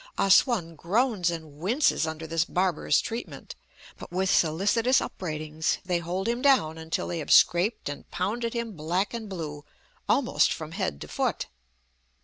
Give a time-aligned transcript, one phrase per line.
[0.17, 3.53] Ah Sam groans and winces under this barbarous treatment,
[3.99, 8.71] but with solicitous upbraidings they hold him down until they have scraped and pounded him
[8.75, 9.63] black and blue,
[10.09, 11.45] almost from head to foot.